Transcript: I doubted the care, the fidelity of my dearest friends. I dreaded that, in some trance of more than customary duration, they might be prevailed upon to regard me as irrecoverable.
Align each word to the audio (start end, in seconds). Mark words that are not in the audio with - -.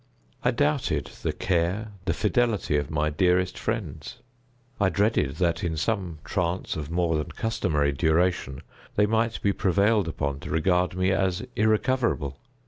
I 0.43 0.49
doubted 0.49 1.11
the 1.21 1.31
care, 1.31 1.89
the 2.05 2.13
fidelity 2.15 2.75
of 2.75 2.89
my 2.89 3.11
dearest 3.11 3.55
friends. 3.55 4.17
I 4.79 4.89
dreaded 4.89 5.35
that, 5.35 5.63
in 5.63 5.77
some 5.77 6.17
trance 6.25 6.75
of 6.75 6.89
more 6.89 7.15
than 7.15 7.29
customary 7.33 7.91
duration, 7.91 8.63
they 8.95 9.05
might 9.05 9.39
be 9.43 9.53
prevailed 9.53 10.07
upon 10.07 10.39
to 10.39 10.49
regard 10.49 10.95
me 10.97 11.11
as 11.11 11.45
irrecoverable. 11.55 12.39